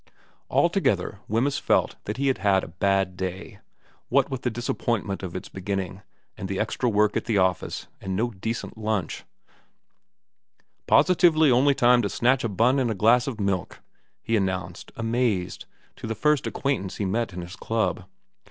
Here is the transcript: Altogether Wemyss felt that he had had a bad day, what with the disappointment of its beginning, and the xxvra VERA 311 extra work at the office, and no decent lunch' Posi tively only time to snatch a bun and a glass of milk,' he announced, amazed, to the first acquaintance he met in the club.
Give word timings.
Altogether 0.49 1.19
Wemyss 1.27 1.59
felt 1.59 1.95
that 2.05 2.17
he 2.17 2.25
had 2.25 2.39
had 2.39 2.63
a 2.63 2.67
bad 2.69 3.15
day, 3.15 3.59
what 4.09 4.31
with 4.31 4.41
the 4.41 4.49
disappointment 4.49 5.21
of 5.21 5.35
its 5.35 5.47
beginning, 5.47 6.01
and 6.35 6.49
the 6.49 6.57
xxvra 6.57 6.91
VERA 6.91 7.07
311 7.07 7.11
extra 7.11 7.13
work 7.13 7.17
at 7.17 7.25
the 7.25 7.37
office, 7.37 7.87
and 8.01 8.15
no 8.15 8.31
decent 8.31 8.79
lunch' 8.79 9.25
Posi 10.89 11.15
tively 11.15 11.51
only 11.51 11.75
time 11.75 12.01
to 12.01 12.09
snatch 12.09 12.43
a 12.43 12.49
bun 12.49 12.79
and 12.79 12.89
a 12.89 12.95
glass 12.95 13.27
of 13.27 13.39
milk,' 13.39 13.79
he 14.23 14.35
announced, 14.35 14.91
amazed, 14.95 15.65
to 15.97 16.07
the 16.07 16.15
first 16.15 16.47
acquaintance 16.47 16.95
he 16.97 17.05
met 17.05 17.31
in 17.31 17.41
the 17.41 17.55
club. 17.59 18.05